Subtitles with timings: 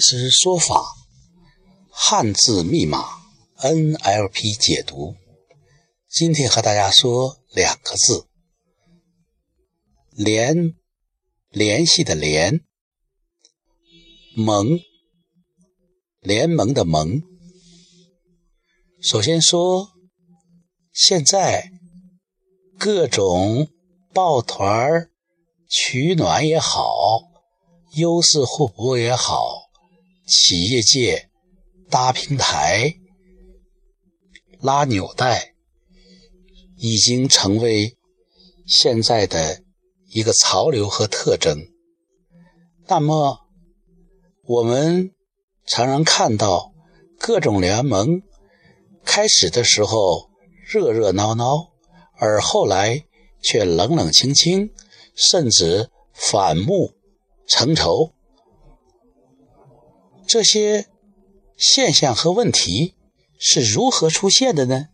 [0.00, 0.84] 是说法，
[1.88, 3.04] 汉字密码
[3.58, 5.14] NLP 解读。
[6.08, 8.26] 今天和大家说两个字：
[10.10, 10.74] 联，
[11.50, 12.64] 联系的联，
[14.34, 14.80] 盟，
[16.20, 17.22] 联盟的盟。
[19.00, 19.92] 首先说，
[20.92, 21.70] 现在
[22.78, 23.68] 各种
[24.12, 25.08] 抱团
[25.68, 26.88] 取暖也好，
[27.96, 29.63] 优势互补也好。
[30.26, 31.28] 企业界
[31.90, 32.94] 搭平台、
[34.58, 35.54] 拉纽带，
[36.76, 37.98] 已经成为
[38.66, 39.62] 现在的
[40.08, 41.58] 一个潮流和特征。
[42.86, 43.40] 那么，
[44.44, 45.12] 我们
[45.66, 46.72] 常常看到
[47.18, 48.22] 各种联盟
[49.04, 50.30] 开始的时候
[50.66, 51.72] 热热闹闹，
[52.16, 53.04] 而后来
[53.42, 54.70] 却冷冷清清，
[55.14, 56.94] 甚至反目
[57.46, 58.14] 成仇。
[60.26, 60.86] 这些
[61.56, 62.94] 现象和问题
[63.38, 64.88] 是如何出现的呢？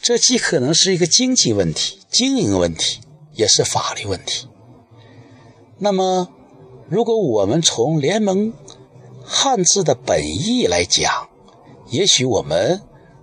[0.00, 3.00] 这既可能是一个经济问题、经营问题，
[3.34, 4.48] 也是法律问题。
[5.78, 6.28] 那么，
[6.88, 8.52] 如果我们从“联盟”
[9.22, 11.28] 汉字的本意来讲，
[11.90, 12.80] 也许我们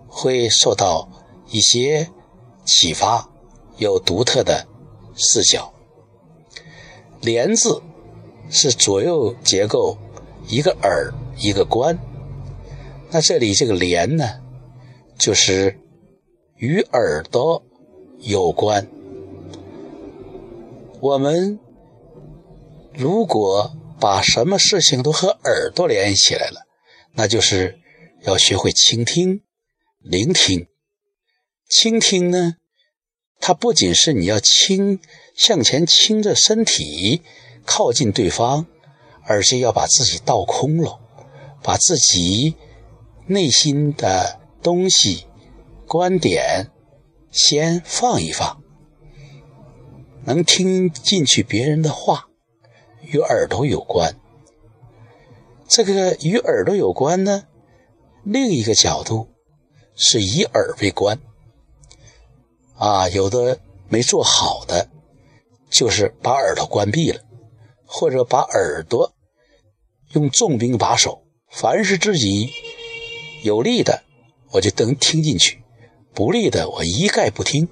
[0.08, 1.10] 会受到
[1.50, 2.10] 一些
[2.66, 3.30] 启发，
[3.78, 4.68] 有独特的
[5.16, 5.74] 视角。
[7.22, 7.82] “联”字
[8.50, 9.98] 是左右结构。
[10.48, 11.98] 一个耳，一个关，
[13.12, 14.42] 那这里这个连呢，
[15.18, 15.80] 就是
[16.58, 17.64] 与耳朵
[18.20, 18.88] 有关。
[21.02, 21.60] 我们
[22.94, 26.62] 如果把什么事情都和耳朵联系起来了，
[27.14, 27.80] 那就是
[28.24, 29.42] 要学会倾听、
[30.00, 30.68] 聆听。
[31.68, 32.56] 倾听呢，
[33.40, 35.00] 它不仅是你要倾
[35.36, 37.24] 向前倾着身体
[37.66, 38.68] 靠近对方。
[39.26, 41.00] 而且要把自己倒空了，
[41.64, 42.56] 把自己
[43.28, 45.26] 内心的东西、
[45.88, 46.70] 观点
[47.32, 48.62] 先放一放，
[50.26, 52.28] 能听进去别人的话，
[53.02, 54.16] 与耳朵有关。
[55.68, 57.46] 这个与耳朵有关呢，
[58.24, 59.30] 另一个角度
[59.96, 61.20] 是以耳为关。
[62.78, 63.60] 啊，有的
[63.90, 64.90] 没做好的，
[65.72, 67.22] 就是把耳朵关闭了，
[67.88, 69.15] 或者把耳朵。
[70.14, 72.52] 用重兵把守，凡是自己
[73.44, 74.04] 有利的，
[74.52, 75.58] 我就能听进去；
[76.14, 77.68] 不利的，我一概不听。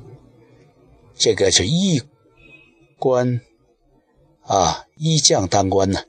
[1.16, 2.02] 这个是一
[2.98, 3.42] 官
[4.42, 6.06] 啊，一将当关呢，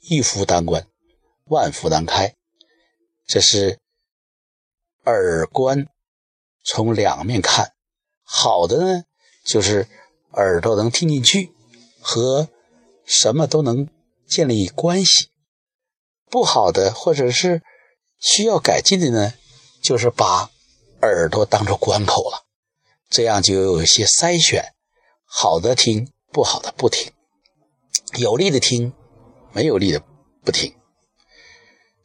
[0.00, 0.86] 一夫当关，
[1.46, 2.34] 万夫难开。
[3.26, 3.78] 这是
[5.04, 5.86] 耳观，
[6.64, 7.72] 从两面看，
[8.22, 9.04] 好的呢，
[9.44, 9.86] 就是
[10.32, 11.52] 耳朵能听进去，
[12.00, 12.48] 和
[13.04, 13.88] 什么都能
[14.26, 15.28] 建立关系。
[16.30, 17.62] 不好的，或者是
[18.18, 19.34] 需要改进的呢，
[19.82, 20.50] 就是把
[21.02, 22.44] 耳朵当做关口了，
[23.08, 24.74] 这样就有一些筛选，
[25.24, 27.10] 好的听，不好的不听，
[28.18, 28.92] 有利的听，
[29.52, 30.02] 没有利的
[30.44, 30.74] 不听。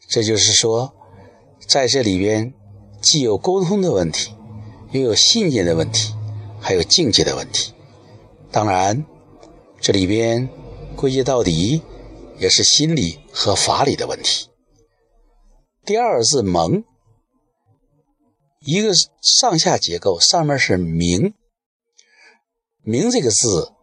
[0.08, 0.94] 这就是说，
[1.68, 2.54] 在这里边
[3.02, 4.36] 既有沟通的问题，
[4.92, 6.14] 又有信念的问题，
[6.62, 7.74] 还有境界的问题。
[8.52, 9.06] 当然，
[9.82, 10.48] 这里边
[10.96, 11.82] 归结到底。
[12.38, 14.50] 也是心理和法理的问题。
[15.86, 16.84] 第二个字“蒙”，
[18.62, 21.34] 一个上下结构，上面是“明”。
[22.84, 23.74] 明这个字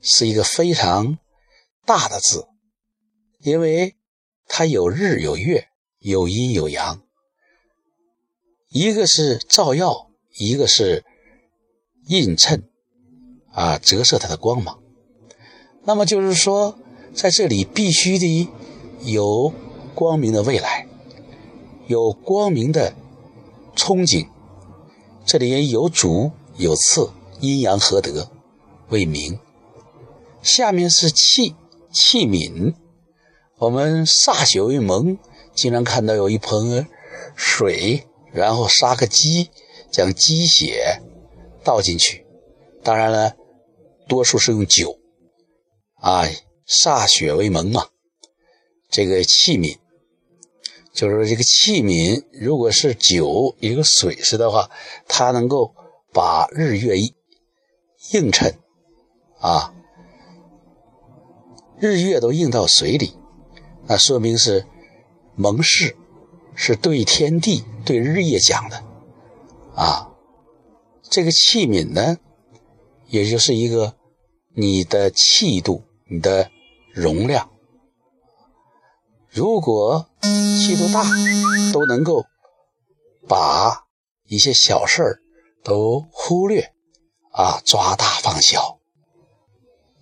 [0.00, 1.18] 是一个非常
[1.84, 2.46] 大的字，
[3.40, 3.96] 因为
[4.46, 5.68] 它有日有月，
[5.98, 7.02] 有阴有阳，
[8.68, 11.04] 一个是照耀，一个是
[12.08, 12.68] 映衬，
[13.52, 14.82] 啊，折射它的光芒。
[15.84, 16.78] 那么就是说。
[17.16, 18.48] 在这里必须的
[19.00, 19.50] 有
[19.94, 20.86] 光明的未来，
[21.86, 22.92] 有光明的
[23.74, 24.28] 憧憬。
[25.24, 27.10] 这里也有主有次，
[27.40, 28.30] 阴阳合德
[28.90, 29.40] 为明。
[30.42, 31.56] 下面是器
[31.90, 32.74] 器皿，
[33.56, 35.16] 我们歃血为盟，
[35.54, 36.86] 经常看到有一盆
[37.34, 39.48] 水，然后杀个鸡，
[39.90, 41.00] 将鸡血
[41.64, 42.26] 倒进去。
[42.84, 43.34] 当然了，
[44.06, 44.98] 多数是用酒
[45.94, 46.26] 啊。
[46.66, 47.86] 歃血为盟嘛，
[48.90, 49.78] 这个器皿，
[50.92, 54.68] 就是说这个器皿，如果是酒，一个水似的话，
[55.06, 55.72] 它能够
[56.12, 56.96] 把日月
[58.10, 58.58] 映衬
[59.38, 59.72] 啊，
[61.78, 63.16] 日月都映到水里，
[63.86, 64.66] 那说明是
[65.36, 65.96] 盟誓，
[66.56, 68.82] 是对天地、对日夜讲的
[69.76, 70.10] 啊。
[71.08, 72.18] 这个器皿呢，
[73.06, 73.94] 也就是一个
[74.56, 76.50] 你的气度，你的。
[76.96, 77.50] 容量，
[79.28, 81.04] 如果气度大，
[81.70, 82.24] 都能够
[83.28, 83.84] 把
[84.24, 85.20] 一些小事儿
[85.62, 86.72] 都忽略，
[87.32, 88.78] 啊，抓大放小，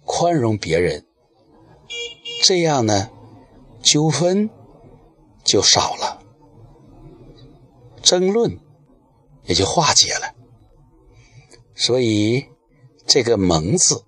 [0.05, 1.05] 宽容别人，
[2.45, 3.11] 这样呢，
[3.83, 4.49] 纠纷
[5.43, 6.23] 就少了，
[8.05, 8.57] 争论
[9.47, 10.33] 也就化解了。
[11.75, 12.47] 所以，
[13.05, 14.05] 这个“蒙”字，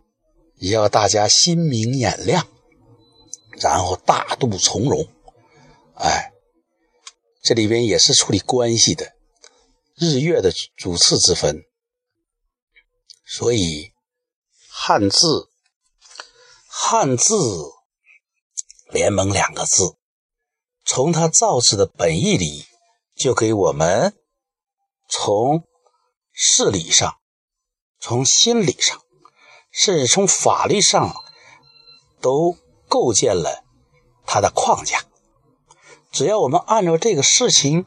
[0.60, 2.46] 要大家心明眼亮，
[3.60, 5.06] 然后大度从容。
[5.94, 6.32] 哎，
[7.42, 9.14] 这里边也是处理关系的，
[9.94, 11.64] 日月的主次之分。
[13.24, 13.92] 所以，
[14.68, 15.50] 汉字
[16.68, 17.34] “汉字
[18.90, 19.96] 联盟”两个字，
[20.84, 22.64] 从它造字的本意里，
[23.16, 24.16] 就给我们
[25.08, 25.66] 从
[26.32, 27.18] 事理上。
[27.98, 29.02] 从心理上，
[29.72, 31.24] 甚至从法律上，
[32.20, 32.56] 都
[32.88, 33.64] 构建了
[34.26, 35.00] 它的框架。
[36.10, 37.84] 只要我们按照这个事情，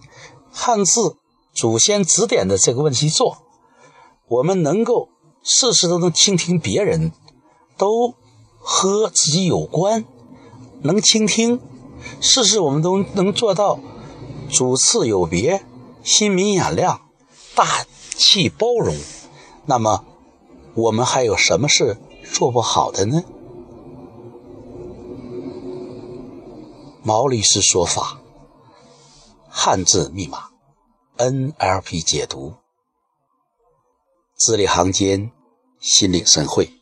[0.51, 1.15] 汉字
[1.53, 3.37] 祖先指点的这个问题做，
[4.27, 5.09] 我们能够
[5.43, 7.11] 事事都能倾听别人，
[7.77, 8.13] 都
[8.59, 10.05] 和自己有关，
[10.81, 11.59] 能倾听，
[12.21, 13.79] 事事我们都能做到
[14.51, 15.63] 主次有别，
[16.03, 17.01] 心明眼亮，
[17.55, 17.85] 大
[18.15, 18.95] 气包容。
[19.65, 20.05] 那么，
[20.75, 21.97] 我们还有什么是
[22.31, 23.23] 做不好的呢？
[27.01, 28.19] 毛律师说法，
[29.49, 30.49] 汉字密码
[31.17, 32.55] ，NLP 解读，
[34.35, 35.31] 字里行间，
[35.79, 36.78] 心领神会。